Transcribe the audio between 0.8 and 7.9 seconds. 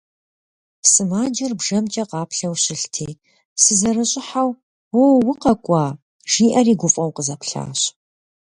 Сымаджэр бжэмкӀэ къаплъэу щылъти, сызэрыщӀыхьэу «Уо, укъэкӀуа!» жиӀэри гуфӀэу къызэплъащ.